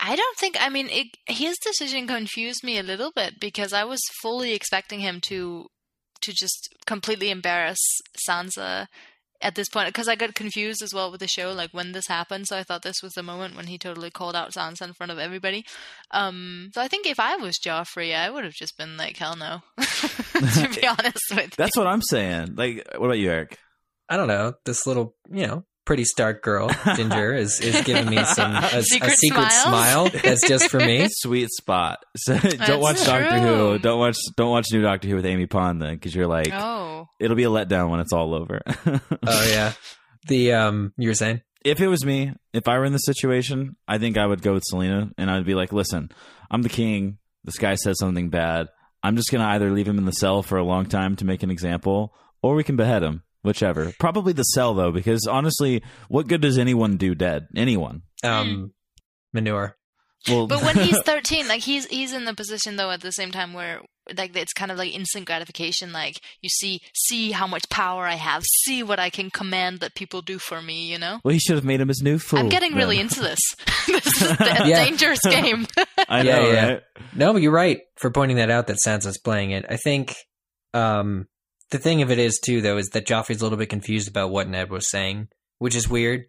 [0.00, 0.56] I don't think.
[0.60, 5.00] I mean, it, his decision confused me a little bit because I was fully expecting
[5.00, 5.68] him to
[6.20, 7.78] to just completely embarrass
[8.28, 8.86] Sansa
[9.40, 12.06] at this point because I got confused as well with the show, like when this
[12.06, 12.46] happened.
[12.46, 15.12] So I thought this was the moment when he totally called out Sansa in front
[15.12, 15.64] of everybody.
[16.10, 19.36] Um, so I think if I was Joffrey, I would have just been like, hell
[19.36, 19.62] no.
[19.80, 22.54] to be honest with That's what I'm saying.
[22.56, 23.58] Like, what about you, Eric?
[24.08, 24.54] I don't know.
[24.64, 29.12] This little, you know, pretty stark girl, Ginger, is, is giving me some a, Secret
[29.12, 30.08] a secret smile?
[30.10, 31.08] smile that's just for me.
[31.10, 31.98] Sweet spot.
[32.16, 33.78] So don't That's watch Doctor Who.
[33.78, 34.16] Don't watch.
[34.36, 36.50] Don't watch new Doctor Who with Amy Pond then, because you're like.
[36.52, 38.60] Oh, it'll be a letdown when it's all over.
[38.66, 39.72] Oh yeah,
[40.28, 41.42] the um, you were saying?
[41.64, 44.52] if it was me, if I were in this situation, I think I would go
[44.52, 46.10] with Selena and I'd be like, listen,
[46.50, 47.18] I'm the king.
[47.42, 48.68] This guy said something bad.
[49.02, 51.24] I'm just going to either leave him in the cell for a long time to
[51.24, 53.92] make an example, or we can behead him, whichever.
[54.00, 57.46] Probably the cell, though, because honestly, what good does anyone do dead?
[57.56, 58.02] Anyone.
[58.24, 58.72] Um,
[59.32, 59.76] manure.
[60.28, 63.30] Well, but when he's 13 like he's he's in the position though at the same
[63.30, 63.82] time where
[64.16, 68.14] like it's kind of like instant gratification like you see see how much power i
[68.14, 71.38] have see what i can command that people do for me you know well, he
[71.38, 72.38] should have made him his new fool.
[72.38, 73.04] i'm getting really then.
[73.06, 73.38] into this
[73.86, 74.84] this is a Yeah.
[74.86, 75.66] dangerous game
[76.08, 76.66] I know, yeah.
[76.68, 76.82] right?
[77.14, 79.66] No, but you're right for pointing that out that Sansa's playing it.
[79.68, 80.14] I think
[80.72, 81.26] um,
[81.74, 84.30] the thing of it is too, though, is that Joffrey's a little bit confused about
[84.30, 85.26] what Ned was saying,
[85.58, 86.20] which is weird.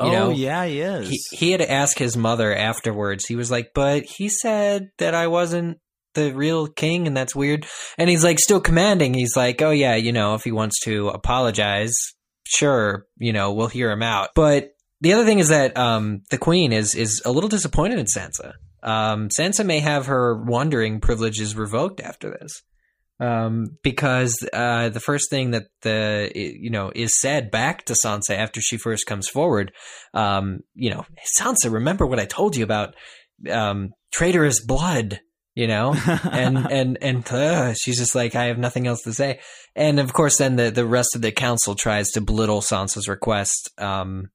[0.00, 1.08] You oh, know, yeah, he is.
[1.08, 3.26] He he had to ask his mother afterwards.
[3.26, 5.78] He was like, "But he said that I wasn't
[6.14, 7.66] the real king, and that's weird."
[7.98, 9.12] And he's like, still commanding.
[9.12, 11.94] He's like, "Oh yeah, you know, if he wants to apologize,
[12.44, 16.38] sure, you know, we'll hear him out." But the other thing is that um, the
[16.38, 18.52] queen is is a little disappointed in Sansa.
[18.84, 22.62] Um, Sansa may have her wandering privileges revoked after this.
[23.22, 28.36] Um, because uh, the first thing that the you know is said back to Sansa
[28.36, 29.70] after she first comes forward,
[30.12, 31.06] um, you know,
[31.38, 32.96] Sansa, remember what I told you about
[33.48, 35.20] um, traitorous blood,
[35.54, 35.94] you know,
[36.32, 39.38] and and and uh, she's just like, I have nothing else to say,
[39.76, 43.70] and of course, then the the rest of the council tries to belittle Sansa's request,
[43.78, 44.30] um,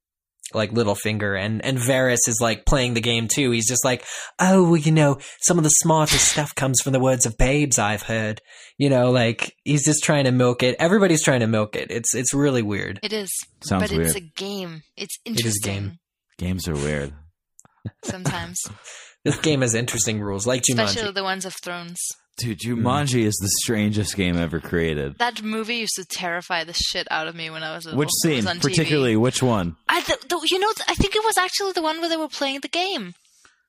[0.53, 3.51] like Littlefinger, and and Varys is like playing the game too.
[3.51, 4.03] He's just like,
[4.39, 7.77] oh, well, you know, some of the smartest stuff comes from the words of babes
[7.79, 8.41] I've heard,
[8.77, 10.75] you know, like he's just trying to milk it.
[10.79, 11.91] Everybody's trying to milk it.
[11.91, 12.99] It's it's really weird.
[13.03, 13.29] it is
[13.63, 14.07] Sounds but weird.
[14.07, 15.97] it's a game it's is a game.
[16.37, 17.13] Games are weird.
[18.03, 18.61] sometimes
[19.25, 20.83] This game has interesting rules, like Jumanji.
[20.85, 21.97] especially the ones of thrones
[22.37, 25.17] Dude, Jumanji is the strangest game ever created.
[25.17, 27.97] that movie used to terrify the shit out of me when i was little.
[27.97, 28.61] Which It was scene, on TV.
[28.61, 29.15] particularly?
[29.17, 29.75] Which one?
[29.89, 32.27] I th- th- you know, I think it was actually the one where they were
[32.27, 33.13] playing the game.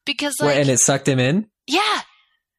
[0.05, 1.49] Because like, Wait, and it sucked him in.
[1.67, 2.01] yeah,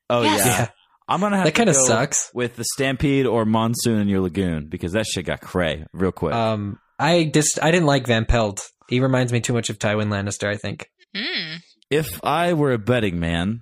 [0.10, 0.46] Oh Yes.
[0.46, 0.68] yeah.
[1.08, 2.30] I'm gonna have That kinda go sucks.
[2.34, 6.34] with the Stampede or Monsoon in your lagoon because that shit got cray real quick.
[6.34, 8.68] Um, I just I didn't like Van Pelt.
[8.88, 10.48] He reminds me too much of Tywin Lannister.
[10.48, 10.88] I think.
[11.16, 11.58] mm.
[11.90, 13.62] if I were a betting man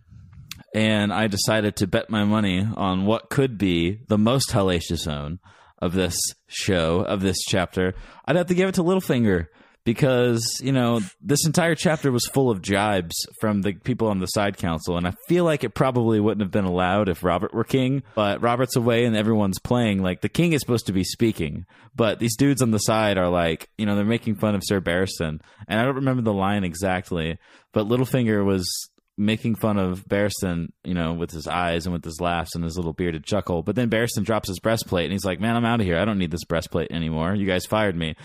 [0.77, 5.39] and I decided to bet my money on what could be the most hellacious zone
[5.79, 9.47] of this show, of this chapter, I'd have to give it to Littlefinger
[9.85, 14.27] because, you know, this entire chapter was full of jibes from the people on the
[14.27, 14.97] side council.
[14.97, 18.43] And I feel like it probably wouldn't have been allowed if Robert were king, but
[18.43, 20.03] Robert's away and everyone's playing.
[20.03, 23.29] Like, the king is supposed to be speaking, but these dudes on the side are
[23.29, 25.41] like, you know, they're making fun of Sir Barristan.
[25.67, 27.39] And I don't remember the line exactly,
[27.73, 28.86] but Littlefinger was
[29.17, 32.75] making fun of Barristan, you know, with his eyes and with his laughs and his
[32.77, 33.63] little bearded chuckle.
[33.63, 35.97] But then Barristan drops his breastplate and he's like, "Man, I'm out of here.
[35.97, 37.33] I don't need this breastplate anymore.
[37.33, 38.15] You guys fired me."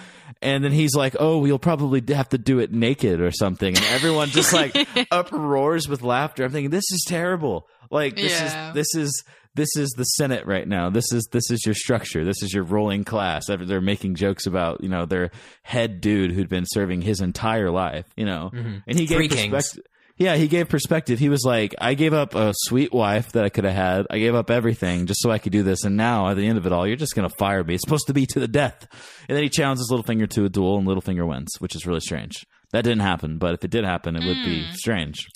[0.42, 3.85] And then he's like, "Oh, you'll probably have to do it naked or something." And
[3.87, 4.76] everyone just like
[5.11, 6.44] uproars with laughter.
[6.44, 7.66] I'm thinking, "This is terrible.
[7.90, 8.68] Like this Yeah.
[8.70, 9.24] is this is
[9.55, 10.88] this is the Senate right now.
[10.90, 12.24] This is this is your structure.
[12.24, 13.46] This is your ruling class.
[13.46, 15.31] They're- They're making jokes about you know their
[15.62, 18.07] head dude who'd been serving his entire life.
[18.16, 18.78] You know, mm-hmm.
[18.87, 19.52] and he Three gave kings.
[19.52, 19.85] perspective.
[20.23, 21.19] Yeah, he gave perspective.
[21.19, 24.07] He was like, I gave up a sweet wife that I could have had.
[24.09, 25.83] I gave up everything just so I could do this.
[25.83, 27.75] And now, at the end of it all, you're just going to fire me.
[27.75, 28.87] It's supposed to be to the death.
[29.29, 32.47] And then he challenges Littlefinger to a duel, and Littlefinger wins, which is really strange.
[32.71, 34.73] That didn't happen, but if it did happen, it would be hmm.
[34.75, 35.27] strange.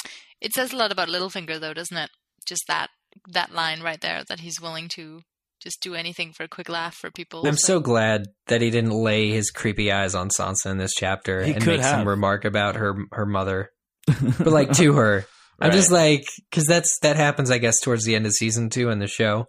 [0.41, 2.11] it says a lot about Littlefinger, though, doesn't it?
[2.47, 2.89] Just that
[3.33, 5.23] that line right there that he's willing to
[5.61, 7.47] just do anything for a quick laugh for people.
[7.47, 11.43] I'm so glad that he didn't lay his creepy eyes on Sansa in this chapter
[11.43, 13.71] He and could make some remark about her her mother,
[14.07, 15.27] but like to her.
[15.61, 18.91] I'm just like because that's that happens, I guess, towards the end of season two
[18.91, 19.47] in the show.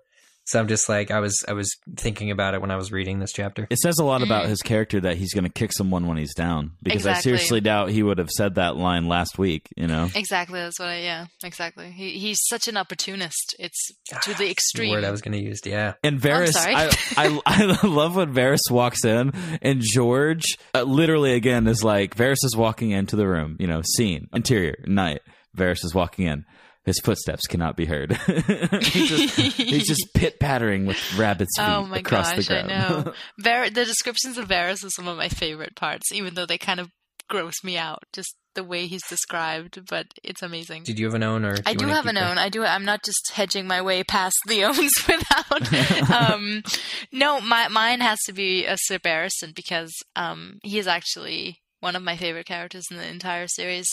[0.47, 3.19] So I'm just like I was I was thinking about it when I was reading
[3.19, 3.67] this chapter.
[3.69, 4.49] It says a lot about Mm.
[4.49, 6.71] his character that he's going to kick someone when he's down.
[6.81, 10.09] Because I seriously doubt he would have said that line last week, you know?
[10.15, 10.99] Exactly, that's what I.
[11.01, 11.91] Yeah, exactly.
[11.91, 13.55] He he's such an opportunist.
[13.59, 13.91] It's
[14.23, 14.91] to the The extreme.
[14.91, 15.95] word I was going to use, yeah.
[16.03, 16.75] And Varys, sorry.
[16.75, 22.15] I, I, I love when Varys walks in, and George uh, literally again is like
[22.15, 25.19] Varys is walking into the room, you know, scene, interior, night.
[25.57, 26.45] Varys is walking in.
[26.87, 28.13] His footsteps cannot be heard.
[28.25, 32.67] he just, he's just pit pattering with rabbit's feet Oh my across gosh, the I
[32.67, 33.13] know.
[33.39, 36.79] Var- the descriptions of Varys are some of my favorite parts, even though they kind
[36.79, 36.89] of
[37.27, 38.03] gross me out.
[38.13, 40.83] Just the way he's described, but it's amazing.
[40.83, 41.57] Did you have an own or?
[41.65, 42.25] I do have an going?
[42.25, 42.37] own.
[42.37, 42.63] I do.
[42.63, 46.09] I'm not just hedging my way past the owns without.
[46.09, 46.63] um,
[47.11, 51.97] no, my mine has to be a Sir Barristan because um, he is actually one
[51.97, 53.87] of my favorite characters in the entire series.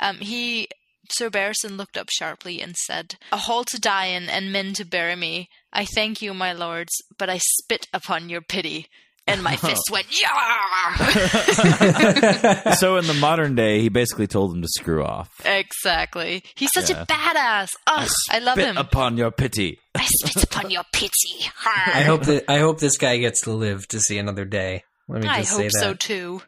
[0.00, 0.68] Um, he
[1.12, 4.84] Sir Barristan looked up sharply and said, "A hall to die in, and men to
[4.84, 5.48] bury me.
[5.72, 8.86] I thank you, my lords, but I spit upon your pity."
[9.28, 10.96] And my fist went, yeah!
[12.74, 15.28] so in the modern day, he basically told him to screw off.
[15.44, 16.44] exactly.
[16.54, 17.02] He's such Yeah.
[17.02, 17.70] a badass.
[17.88, 18.76] Oh, I, love him.
[18.76, 19.80] upon your pity.
[19.96, 21.50] I spit upon your pity.
[21.66, 24.84] I hope that I hope this guy gets to live to see another day.
[25.08, 25.80] Let me I just say hope that.
[25.80, 26.42] so too.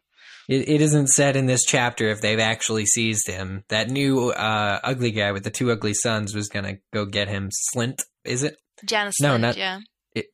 [0.48, 3.64] It, it isn't said in this chapter if they've actually seized him.
[3.68, 7.50] That new uh, ugly guy with the two ugly sons was gonna go get him.
[7.74, 8.56] Slynt, is it?
[8.84, 9.80] Janos No, Lind, not- yeah.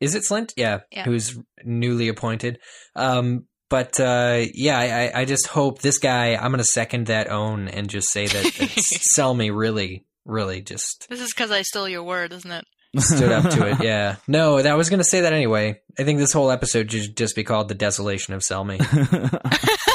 [0.01, 0.53] Is it Slynt?
[0.57, 1.05] Yeah, Yeah.
[1.05, 2.59] who's newly appointed.
[2.97, 6.37] Um, but uh, yeah, I, I- I just hope this guy.
[6.37, 8.53] I'm gonna second that own and just say that, that
[9.19, 12.65] Selmy really, really just This is because I stole your word, isn't it?
[12.99, 13.79] stood up to it.
[13.83, 15.81] Yeah, no, that I was gonna say that anyway.
[15.99, 18.79] I think this whole episode should just be called "The Desolation of Selmy."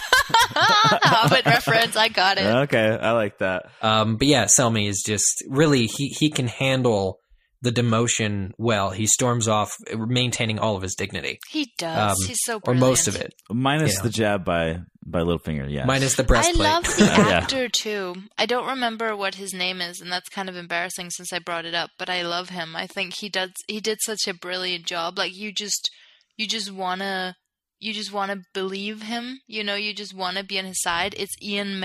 [1.03, 2.45] Hobbit reference, I got it.
[2.45, 3.63] okay, I like that.
[3.81, 7.19] Um, but yeah, Selmy is just really he he can handle
[7.61, 8.89] the demotion well.
[8.91, 12.11] He storms off, maintaining all of his dignity, He does.
[12.21, 14.01] Um, He's so or most of it, Minus Yeah.
[14.03, 15.69] the jab by by Littlefinger.
[15.69, 16.65] Yeah, minus the breastplate.
[16.67, 17.09] I breastplate.
[17.09, 17.37] love the Yeah.
[17.39, 18.15] actor too.
[18.37, 21.65] I don't remember what his name is, and that's kind of embarrassing since I brought
[21.65, 21.89] it up.
[21.97, 22.75] But I love him.
[22.75, 23.49] I think he does.
[23.67, 25.17] He did such a brilliant job.
[25.17, 25.89] Like you just,
[26.37, 27.35] you just wanna,
[27.79, 29.39] you just wanna believe him.
[29.47, 31.15] You know, you just wanna be on his side.
[31.17, 31.81] It's Ian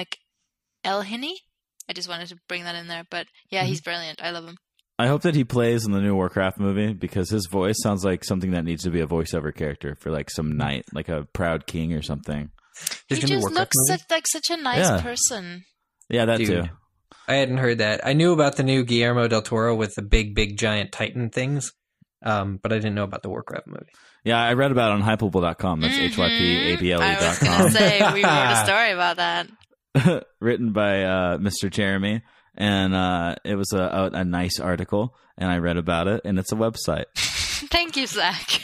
[0.84, 1.34] McElhinney.
[1.88, 3.04] I just wanted to bring that in there.
[3.10, 3.68] But yeah, Mm-hmm.
[3.68, 4.22] he's brilliant.
[4.22, 4.56] I love him.
[4.98, 8.24] I hope that he plays in the new Warcraft movie because his voice sounds like
[8.24, 11.66] something that needs to be a voiceover character for like some knight, like a proud
[11.66, 12.50] king or something.
[13.08, 15.02] There's he gonna be a just looks such, like such a nice Yeah.
[15.02, 15.64] person.
[16.08, 16.48] Yeah, that Dude.
[16.48, 16.70] too.
[17.26, 18.06] I hadn't heard that.
[18.06, 21.72] I knew about the new Guillermo del Toro with the big, big, giant Titan things,
[22.24, 23.92] um, but I didn't know about the Warcraft movie.
[24.24, 25.80] Yeah, I read about it on hypable.com.
[25.80, 26.00] That's Mhm.
[26.06, 30.26] H-Y-P-A-B-L-E I E dot was gonna say we wrote a story about that.
[30.40, 31.70] Written by uh, Mr.
[31.70, 32.22] Jeremy.
[32.56, 36.38] And uh, it was a, a, a nice article, and I read about it, and
[36.38, 37.06] it's a website.
[37.16, 38.60] Thank you, Zach.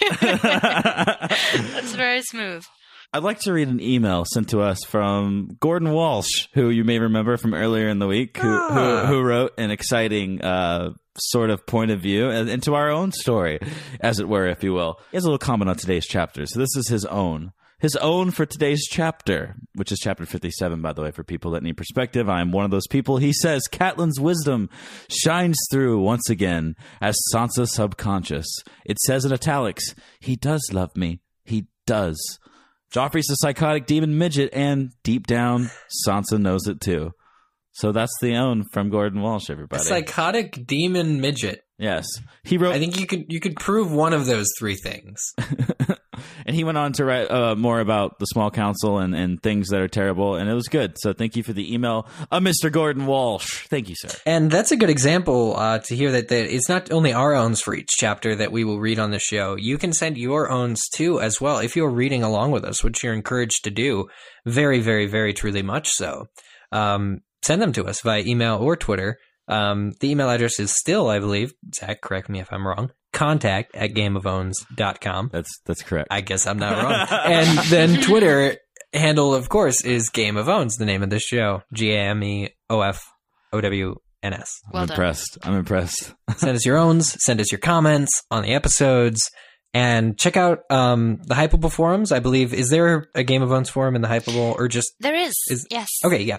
[0.80, 2.64] That's very smooth.
[3.12, 7.00] I'd like to read an email sent to us from Gordon Walsh, who you may
[7.00, 9.06] remember from earlier in the week, who who, Ah.
[9.06, 13.58] who wrote an exciting uh, sort of point of view and- into our own story,
[14.00, 14.98] as it were, if you will.
[15.10, 17.52] He has a little comment on today's chapter, so this is his own.
[17.80, 21.62] His own for today's chapter, which is chapter 57, by the way, for people that
[21.62, 22.28] need perspective.
[22.28, 23.16] I am one of those people.
[23.16, 24.68] He says, Catelyn's wisdom
[25.08, 28.46] shines through once again as Sansa subconscious.
[28.84, 31.20] It says in italics, he does love me.
[31.42, 32.20] He does.
[32.92, 35.70] Joffrey's a psychotic demon midget, and deep down,
[36.06, 37.12] Sansa knows it too.
[37.72, 39.82] So that's the own from Gordon Walsh, A everybody.
[39.84, 41.62] psychotic demon midget.
[41.78, 42.04] yes,
[42.42, 45.20] he wrote, I think you could you could prove one of those three things.
[46.46, 49.68] and he went on to write uh, more about the small council and, and things
[49.68, 50.94] that are terrible, and it was good.
[50.98, 52.70] So thank you for the email, uh, Mr.
[52.70, 53.66] Gordon Walsh.
[53.68, 54.10] Thank you, sir.
[54.26, 57.60] And that's a good example uh, to hear that, that it's not only our owns
[57.60, 59.54] for each chapter that we will read on the show.
[59.56, 63.02] You can send your owns too as well if you're reading along with us, which
[63.02, 64.08] you're encouraged to do.
[64.44, 66.26] Very, very, very truly much so.
[66.72, 69.18] Um, send them to us via email or Twitter.
[69.48, 73.74] Um, the email address is still, I believe, Zach, correct me if I'm wrong, contact
[73.74, 75.30] at gameofowns.com.
[75.32, 76.08] That's that's correct.
[76.10, 77.06] I guess I'm not wrong.
[77.26, 78.56] and then Twitter
[78.92, 81.62] handle, of course, is Game of Owns, the name of this show.
[81.72, 83.02] G A M E O F
[83.52, 84.60] O W N S.
[84.72, 84.94] Well I'm done.
[84.94, 85.38] impressed.
[85.42, 86.14] I'm impressed.
[86.36, 89.30] Send us your owns, send us your comments on the episodes,
[89.74, 92.12] and check out um, the Hypable forums.
[92.12, 94.92] I believe, is there a Game of Owns forum in the Hypable or just.
[95.00, 95.34] There is.
[95.50, 95.88] Is- yes.
[96.04, 96.38] Okay, yeah.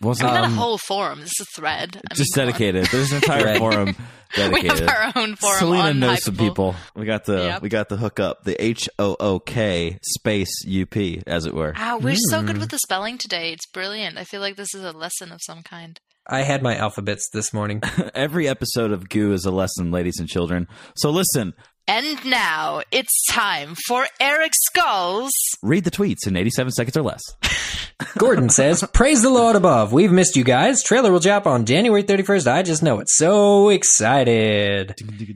[0.00, 1.20] Wasn't not Um, a whole forum.
[1.20, 2.00] This is a thread.
[2.10, 2.86] I just mean, dedicated.
[2.86, 3.58] There's an entire Right.
[3.58, 3.96] forum
[4.36, 4.80] We dedicated.
[4.80, 6.74] have our own forum Selena on knows some people.
[6.96, 7.62] We got the Yep.
[7.62, 11.54] we got the hook up, the H O O K space U P, as it
[11.54, 11.72] were.
[11.76, 12.46] Wow, we're so Hmm.
[12.46, 13.52] good with the spelling today.
[13.52, 14.18] It's brilliant.
[14.18, 15.98] I feel like this is a lesson of some kind.
[16.26, 17.82] I had my alphabets this morning.
[18.14, 20.66] Every episode of Goo is a lesson, ladies and children.
[20.96, 21.52] So listen,
[21.86, 25.32] And now it's time for Eric Skulls.
[25.62, 27.20] Read the tweets in 87 seconds or less.
[28.18, 29.92] Gordon says, Praise the Lord above.
[29.92, 30.82] We've missed you guys.
[30.82, 32.50] Trailer will drop on January 31st.
[32.50, 33.08] I just know it.
[33.10, 34.94] So excited.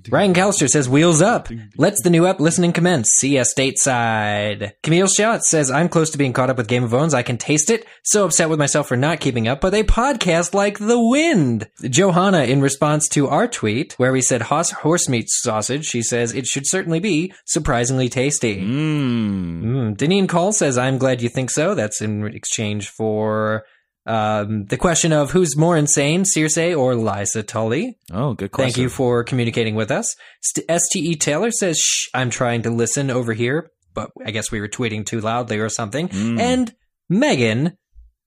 [0.08, 1.48] Ryan Callister says, Wheels up.
[1.76, 3.11] Let's the new up listening commence.
[3.18, 4.72] See us stateside.
[4.82, 7.14] Camille Schott says, I'm close to being caught up with Game of Thrones.
[7.14, 7.87] I can taste it.
[8.04, 11.68] So upset with myself for not keeping up, but they podcast like the wind.
[11.82, 16.34] Johanna, in response to our tweet, where we said horse, horse meat sausage, she says,
[16.38, 18.62] it should certainly be surprisingly tasty.
[18.62, 19.96] Mm.
[19.96, 21.74] Deneen Call says, I'm glad you think so.
[21.74, 23.64] That's in exchange for
[24.07, 27.98] um, the question of who's more insane, Cersei or Lysa Tully.
[28.11, 28.72] Oh, good question.
[28.72, 30.16] Thank you for communicating with us.
[30.40, 34.61] St- STE Taylor says, Shh, I'm trying to listen over here, but I guess we
[34.61, 36.09] were tweeting too loudly or something.
[36.09, 36.40] Mm.
[36.40, 36.74] And
[37.11, 37.77] Megan,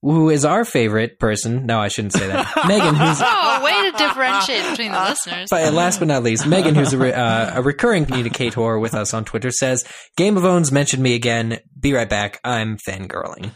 [0.01, 1.65] who is our favorite person.
[1.65, 2.51] No, I shouldn't say that.
[2.67, 5.49] Megan, who's Oh, way to differentiate between the listeners.
[5.49, 9.13] but last but not least, Megan, who's a, re- uh, a recurring communicator with us
[9.13, 9.85] on Twitter, says,
[10.17, 11.59] Game of Owns mentioned me again.
[11.79, 12.39] Be right back.
[12.43, 13.51] I'm fangirling.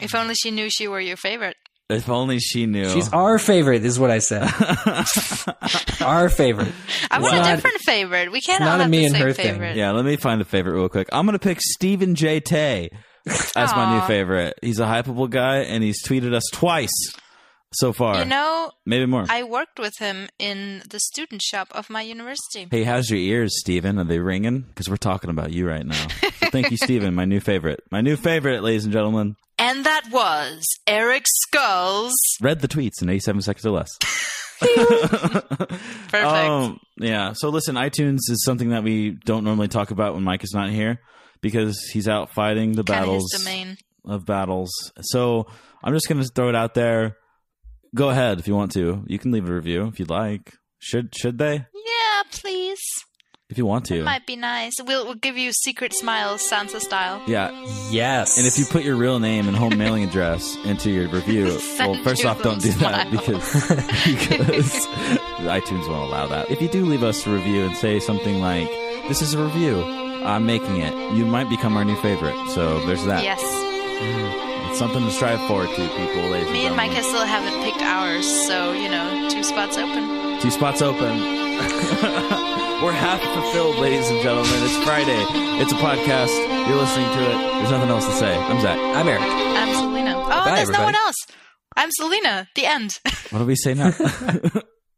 [0.00, 1.56] If only she knew she were your favorite.
[1.90, 2.90] If only she knew.
[2.90, 4.42] She's our favorite, is what I said.
[6.02, 6.72] our favorite.
[7.10, 8.30] I want It's a different favorite.
[8.30, 9.46] We can't not all a have me the and same her thing.
[9.52, 9.76] favorite.
[9.76, 11.08] yeah, let me find a favorite real quick.
[11.12, 12.40] I'm going to pick Stephen J.
[12.40, 12.90] Tay
[13.56, 14.58] as my new favorite.
[14.62, 17.12] He's a hypeable guy, and he's tweeted us twice
[17.72, 18.18] so far.
[18.18, 19.26] You know, Maybe more.
[19.28, 22.68] I worked with him in the student shop of my university.
[22.70, 23.98] Hey, how's your ears, Steven?
[23.98, 24.60] Are they ringing?
[24.60, 26.06] Because we're talking about you right now.
[26.38, 27.80] So thank you, Steven, my new favorite.
[27.90, 29.36] My new favorite, ladies and gentlemen.
[29.58, 32.14] And that was Eric Skulls.
[32.40, 33.90] Read the tweets in 87 seconds or less.
[34.60, 35.74] Perfect.
[36.14, 37.32] Um, yeah.
[37.34, 40.70] So listen, iTunes is something that we don't normally talk about when Mike is not
[40.70, 41.00] here
[41.40, 43.46] because he's out fighting the kind of battles
[44.04, 44.70] of battles.
[45.02, 45.46] So
[45.82, 47.16] I'm just going to throw it out there.
[47.94, 49.02] Go ahead if you want to.
[49.06, 50.54] You can leave a review if you'd like.
[50.78, 51.54] Should should they?
[51.54, 52.80] Yeah, please.
[53.50, 54.00] If you want to.
[54.00, 54.74] It might be nice.
[54.84, 57.22] We'll, we'll give you secret smiles, Sansa style.
[57.26, 57.50] yeah.
[57.90, 58.36] Yes.
[58.36, 61.44] And if you put your real name and home mailing address into your review,
[61.78, 63.18] well, first off, don't do little that smile.
[63.18, 63.52] because
[64.06, 64.72] because
[65.48, 66.50] iTunes won't allow that.
[66.50, 68.68] If you do leave us a review and say something like,
[69.08, 69.76] "This is a review,"
[70.28, 70.92] I'm making it.
[71.14, 72.36] You might become our new favorite.
[72.50, 73.24] So there's that.
[73.24, 73.40] Yes.
[74.68, 76.22] It's something to strive for, to, people.
[76.28, 76.76] Ladies Me and gentlemen.
[76.76, 80.38] Micah still haven't picked ours, so, you know, two spots open.
[80.40, 81.18] Two spots open.
[82.84, 84.52] We're half fulfilled, ladies and gentlemen.
[84.62, 85.24] It's Friday.
[85.62, 86.36] It's a podcast.
[86.68, 87.38] You're listening to it.
[87.58, 88.36] There's nothing else to say.
[88.36, 88.78] I'm Zach.
[88.78, 89.22] I'm Eric.
[89.22, 90.14] I'm Selena.
[90.14, 91.16] Oh, Bye, there's no one else.
[91.74, 92.46] I'm Selena.
[92.54, 92.98] The end.
[93.30, 93.92] What do we say now?
[93.98, 94.02] All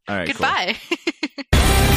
[0.09, 0.27] right.
[0.27, 0.33] cool.
[0.33, 1.87] Goodbye.